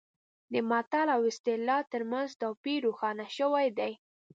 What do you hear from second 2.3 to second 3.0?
توپیر